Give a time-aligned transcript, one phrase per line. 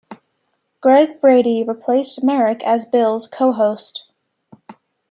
[0.81, 4.11] Greg Brady replaced Marek as Bill's co-host.